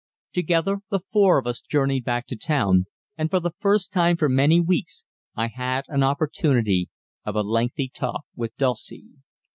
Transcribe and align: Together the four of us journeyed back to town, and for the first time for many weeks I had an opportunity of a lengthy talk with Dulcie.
Together 0.33 0.79
the 0.89 1.01
four 1.11 1.37
of 1.37 1.45
us 1.45 1.61
journeyed 1.61 2.03
back 2.03 2.25
to 2.25 2.35
town, 2.35 2.87
and 3.19 3.29
for 3.29 3.39
the 3.39 3.53
first 3.59 3.93
time 3.93 4.17
for 4.17 4.27
many 4.27 4.59
weeks 4.59 5.03
I 5.35 5.45
had 5.49 5.85
an 5.89 6.01
opportunity 6.01 6.89
of 7.23 7.35
a 7.35 7.41
lengthy 7.43 7.87
talk 7.87 8.23
with 8.35 8.57
Dulcie. 8.57 9.09